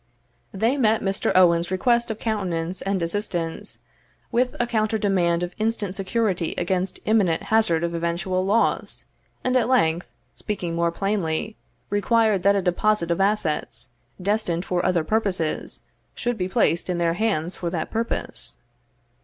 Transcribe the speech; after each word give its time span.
They 0.51 0.77
met 0.77 1.01
Mr. 1.03 1.31
Owen's 1.35 1.69
request 1.69 2.09
of 2.09 2.17
countenance 2.17 2.81
and 2.81 3.03
assistance 3.03 3.77
with 4.31 4.55
a 4.59 4.65
counter 4.65 4.97
demand 4.97 5.43
of 5.43 5.53
instant 5.59 5.93
security 5.93 6.55
against 6.57 6.99
imminent 7.05 7.43
hazard 7.53 7.83
of 7.83 7.93
eventual 7.93 8.43
loss; 8.43 9.05
and 9.43 9.55
at 9.55 9.67
length, 9.67 10.09
speaking 10.35 10.73
more 10.73 10.91
plainly, 10.91 11.55
required 11.91 12.41
that 12.41 12.55
a 12.55 12.63
deposit 12.63 13.11
of 13.11 13.21
assets, 13.21 13.89
destined 14.19 14.65
for 14.65 14.83
other 14.83 15.03
purposes, 15.03 15.83
should 16.15 16.35
be 16.35 16.49
placed 16.49 16.89
in 16.89 16.97
their 16.97 17.13
hands 17.13 17.55
for 17.57 17.69
that 17.69 17.91
purpose. 17.91 18.57